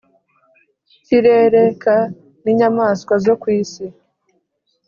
Kirere 1.05 1.63
k 1.81 1.83
n 2.43 2.45
inyamaswa 2.51 3.13
zo 3.25 3.33
ku 3.41 3.47
isi 3.61 3.85